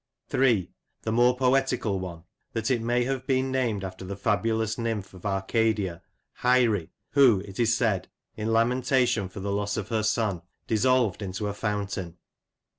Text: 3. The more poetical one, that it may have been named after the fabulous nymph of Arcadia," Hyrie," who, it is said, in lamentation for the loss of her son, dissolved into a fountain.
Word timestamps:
3. 0.29 0.71
The 1.03 1.11
more 1.11 1.37
poetical 1.37 1.99
one, 1.99 2.23
that 2.53 2.71
it 2.71 2.81
may 2.81 3.03
have 3.03 3.27
been 3.27 3.51
named 3.51 3.83
after 3.83 4.03
the 4.03 4.15
fabulous 4.15 4.75
nymph 4.79 5.13
of 5.13 5.27
Arcadia," 5.27 6.01
Hyrie," 6.41 6.89
who, 7.11 7.41
it 7.41 7.59
is 7.59 7.77
said, 7.77 8.07
in 8.35 8.51
lamentation 8.51 9.29
for 9.29 9.41
the 9.41 9.51
loss 9.51 9.77
of 9.77 9.89
her 9.89 10.01
son, 10.01 10.41
dissolved 10.65 11.21
into 11.21 11.45
a 11.47 11.53
fountain. 11.53 12.17